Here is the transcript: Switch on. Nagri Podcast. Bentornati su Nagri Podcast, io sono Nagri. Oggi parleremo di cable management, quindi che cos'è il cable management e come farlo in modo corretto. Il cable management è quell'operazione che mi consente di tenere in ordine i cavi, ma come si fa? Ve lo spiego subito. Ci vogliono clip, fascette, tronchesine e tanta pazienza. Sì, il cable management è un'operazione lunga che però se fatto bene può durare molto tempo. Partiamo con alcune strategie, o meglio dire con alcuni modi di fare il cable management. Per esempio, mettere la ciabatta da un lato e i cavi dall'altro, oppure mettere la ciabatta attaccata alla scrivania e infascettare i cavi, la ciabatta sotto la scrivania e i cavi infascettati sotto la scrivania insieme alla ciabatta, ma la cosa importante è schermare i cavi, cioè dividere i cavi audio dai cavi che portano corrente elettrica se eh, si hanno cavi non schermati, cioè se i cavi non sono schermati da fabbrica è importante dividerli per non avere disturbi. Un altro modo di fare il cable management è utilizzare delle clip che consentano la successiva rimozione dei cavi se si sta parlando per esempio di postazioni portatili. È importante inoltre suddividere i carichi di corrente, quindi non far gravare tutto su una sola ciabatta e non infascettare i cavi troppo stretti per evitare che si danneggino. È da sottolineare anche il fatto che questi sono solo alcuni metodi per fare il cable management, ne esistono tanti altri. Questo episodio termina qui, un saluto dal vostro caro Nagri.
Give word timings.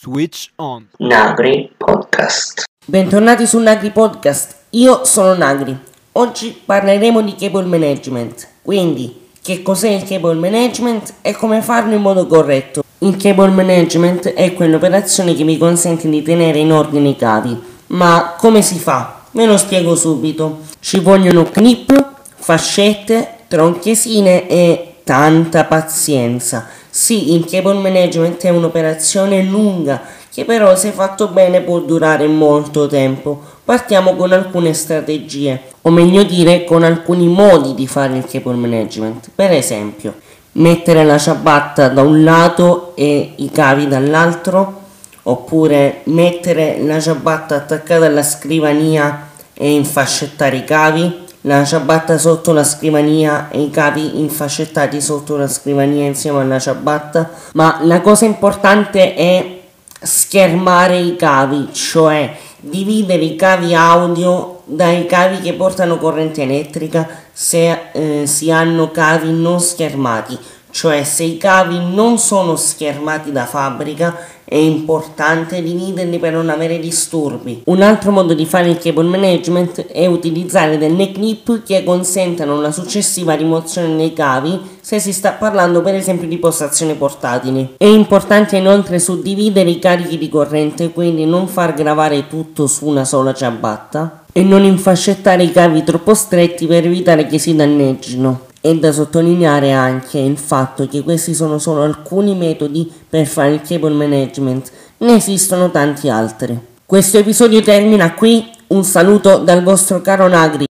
Switch 0.00 0.50
on. 0.58 0.86
Nagri 0.98 1.72
Podcast. 1.76 2.62
Bentornati 2.86 3.48
su 3.48 3.58
Nagri 3.58 3.90
Podcast, 3.90 4.54
io 4.70 5.04
sono 5.04 5.34
Nagri. 5.34 5.76
Oggi 6.12 6.56
parleremo 6.64 7.20
di 7.20 7.34
cable 7.34 7.64
management, 7.64 8.46
quindi 8.62 9.30
che 9.42 9.60
cos'è 9.60 9.88
il 9.88 10.04
cable 10.04 10.34
management 10.34 11.14
e 11.20 11.32
come 11.32 11.62
farlo 11.62 11.96
in 11.96 12.00
modo 12.00 12.28
corretto. 12.28 12.84
Il 12.98 13.16
cable 13.16 13.48
management 13.48 14.28
è 14.34 14.54
quell'operazione 14.54 15.34
che 15.34 15.42
mi 15.42 15.58
consente 15.58 16.08
di 16.08 16.22
tenere 16.22 16.60
in 16.60 16.72
ordine 16.72 17.08
i 17.08 17.16
cavi, 17.16 17.60
ma 17.86 18.36
come 18.38 18.62
si 18.62 18.78
fa? 18.78 19.22
Ve 19.32 19.46
lo 19.46 19.56
spiego 19.56 19.96
subito. 19.96 20.60
Ci 20.78 21.00
vogliono 21.00 21.42
clip, 21.42 22.12
fascette, 22.36 23.38
tronchesine 23.48 24.46
e 24.46 24.94
tanta 25.02 25.64
pazienza. 25.64 26.68
Sì, 26.90 27.34
il 27.34 27.44
cable 27.44 27.74
management 27.74 28.42
è 28.44 28.50
un'operazione 28.50 29.42
lunga 29.42 30.16
che 30.38 30.44
però 30.44 30.76
se 30.76 30.92
fatto 30.92 31.28
bene 31.28 31.62
può 31.62 31.80
durare 31.80 32.28
molto 32.28 32.86
tempo. 32.86 33.40
Partiamo 33.64 34.14
con 34.14 34.30
alcune 34.30 34.72
strategie, 34.72 35.60
o 35.82 35.90
meglio 35.90 36.22
dire 36.22 36.62
con 36.62 36.84
alcuni 36.84 37.26
modi 37.26 37.74
di 37.74 37.88
fare 37.88 38.16
il 38.16 38.24
cable 38.24 38.54
management. 38.54 39.30
Per 39.34 39.50
esempio, 39.50 40.14
mettere 40.52 41.04
la 41.04 41.18
ciabatta 41.18 41.88
da 41.88 42.02
un 42.02 42.22
lato 42.22 42.92
e 42.94 43.32
i 43.34 43.50
cavi 43.50 43.88
dall'altro, 43.88 44.82
oppure 45.24 46.02
mettere 46.04 46.78
la 46.82 47.00
ciabatta 47.00 47.56
attaccata 47.56 48.06
alla 48.06 48.22
scrivania 48.22 49.30
e 49.54 49.72
infascettare 49.72 50.56
i 50.56 50.64
cavi, 50.64 51.26
la 51.42 51.64
ciabatta 51.64 52.18
sotto 52.18 52.52
la 52.52 52.64
scrivania 52.64 53.48
e 53.50 53.62
i 53.62 53.70
cavi 53.70 54.20
infascettati 54.20 55.00
sotto 55.00 55.36
la 55.36 55.48
scrivania 55.48 56.04
insieme 56.04 56.40
alla 56.40 56.58
ciabatta, 56.58 57.30
ma 57.54 57.78
la 57.82 58.00
cosa 58.00 58.24
importante 58.24 59.14
è 59.14 59.60
schermare 60.00 60.98
i 60.98 61.16
cavi, 61.16 61.68
cioè 61.72 62.36
dividere 62.60 63.22
i 63.22 63.36
cavi 63.36 63.74
audio 63.74 64.62
dai 64.64 65.06
cavi 65.06 65.40
che 65.40 65.54
portano 65.54 65.96
corrente 65.96 66.42
elettrica 66.42 67.08
se 67.32 67.90
eh, 67.92 68.26
si 68.26 68.50
hanno 68.50 68.90
cavi 68.90 69.32
non 69.32 69.60
schermati, 69.60 70.36
cioè 70.70 71.04
se 71.04 71.24
i 71.24 71.36
cavi 71.36 71.78
non 71.94 72.18
sono 72.18 72.56
schermati 72.56 73.32
da 73.32 73.46
fabbrica 73.46 74.16
è 74.48 74.56
importante 74.56 75.62
dividerli 75.62 76.18
per 76.18 76.32
non 76.32 76.48
avere 76.48 76.78
disturbi. 76.78 77.62
Un 77.66 77.82
altro 77.82 78.10
modo 78.10 78.32
di 78.32 78.46
fare 78.46 78.70
il 78.70 78.78
cable 78.78 79.06
management 79.06 79.86
è 79.88 80.06
utilizzare 80.06 80.78
delle 80.78 81.12
clip 81.12 81.62
che 81.64 81.84
consentano 81.84 82.58
la 82.58 82.72
successiva 82.72 83.34
rimozione 83.34 83.94
dei 83.94 84.14
cavi 84.14 84.58
se 84.80 85.00
si 85.00 85.12
sta 85.12 85.32
parlando 85.32 85.82
per 85.82 85.94
esempio 85.94 86.26
di 86.26 86.38
postazioni 86.38 86.94
portatili. 86.94 87.74
È 87.76 87.84
importante 87.84 88.56
inoltre 88.56 88.98
suddividere 88.98 89.68
i 89.68 89.78
carichi 89.78 90.16
di 90.16 90.30
corrente, 90.30 90.92
quindi 90.92 91.26
non 91.26 91.46
far 91.46 91.74
gravare 91.74 92.26
tutto 92.26 92.66
su 92.66 92.86
una 92.86 93.04
sola 93.04 93.34
ciabatta 93.34 94.24
e 94.32 94.42
non 94.42 94.64
infascettare 94.64 95.42
i 95.42 95.52
cavi 95.52 95.84
troppo 95.84 96.14
stretti 96.14 96.66
per 96.66 96.86
evitare 96.86 97.26
che 97.26 97.38
si 97.38 97.54
danneggino. 97.54 98.46
È 98.60 98.74
da 98.74 98.90
sottolineare 98.90 99.72
anche 99.72 100.18
il 100.18 100.36
fatto 100.36 100.88
che 100.88 101.02
questi 101.02 101.32
sono 101.32 101.58
solo 101.58 101.82
alcuni 101.82 102.34
metodi 102.34 102.90
per 103.08 103.24
fare 103.26 103.54
il 103.54 103.62
cable 103.62 103.94
management, 103.94 104.70
ne 104.98 105.14
esistono 105.14 105.70
tanti 105.70 106.08
altri. 106.08 106.58
Questo 106.84 107.18
episodio 107.18 107.62
termina 107.62 108.14
qui, 108.14 108.50
un 108.68 108.82
saluto 108.82 109.38
dal 109.38 109.62
vostro 109.62 110.00
caro 110.00 110.26
Nagri. 110.26 110.67